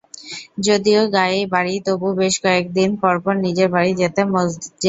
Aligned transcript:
যদিও 0.65 1.01
গাঁয়েই 1.13 1.45
বাড়ি 1.53 1.75
তবু 1.85 2.07
বেশ 2.19 2.35
কয়েক 2.43 2.65
দিন 2.77 2.89
পরপর 3.01 3.33
নিজের 3.45 3.67
বাড়ি 3.75 3.91
যেত 3.99 4.17
মজ্জেল। 4.31 4.63